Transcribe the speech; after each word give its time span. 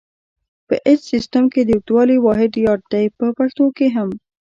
په 0.67 0.75
ایچ 0.87 0.99
سیسټم 1.11 1.43
کې 1.53 1.61
د 1.63 1.69
اوږدوالي 1.75 2.17
واحد 2.21 2.51
یارډ 2.65 2.83
دی 2.93 3.05
په 3.17 3.25
پښتو 3.37 3.65
کې 3.77 3.87
هم. 3.95 4.09